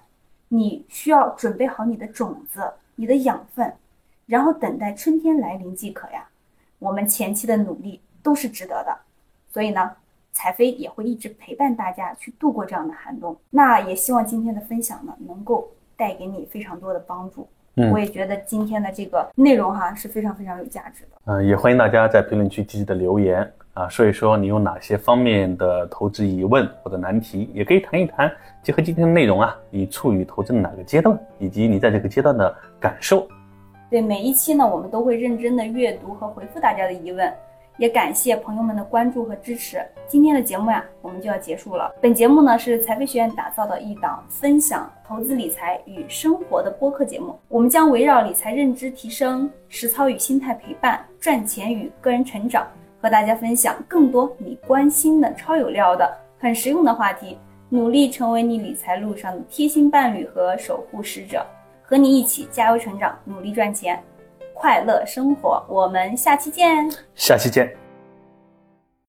[0.49, 3.71] 你需要准备好你的种子、你的养分，
[4.25, 6.27] 然后等待春天来临即可呀。
[6.79, 8.97] 我们前期的努力都是值得的，
[9.53, 9.91] 所以呢，
[10.33, 13.37] 彩飞也会一直陪伴大家去度过这样的寒冬。
[13.51, 17.47] 那也希望今天的分享呢，能够带给你非常多的帮助。
[17.79, 21.09] 嗯我也觉得今天的这个内容哈是非常非常有价值的。
[21.25, 28.31] 嗯，也欢迎大家在评论区积极的留言啊，说一说你有哪些方面的投资疑问或者难题，也可以谈一谈。
[28.63, 33.27] 结合今天的内容啊，你处于投资的哪个阶段，以及你在这个阶段的感受。
[33.87, 37.31] 对每一期呢，我们都会认真的阅读和回复大家的疑问。
[37.77, 39.79] 也感谢朋友们的关注和支持。
[40.07, 41.93] 今天的节目呀，我们就要结束了。
[42.01, 47.37] 本节目呢是财飞学院打造的一档分享投资理财与生活的播客节目。
[47.47, 52.65] 我们将围绕理财认知提升、实操与心态陪伴、赚钱与个人成长，
[53.01, 57.37] 和大家分享更多你关心的超有料的、很实用的话题，
[57.69, 61.45] 努力成为你理财路上的贴心伴侣和守护使者，
[61.83, 64.01] 和你一起加油成长，努力赚钱。
[64.53, 66.89] 快乐生活，我们下期见。
[67.13, 67.86] 下期见。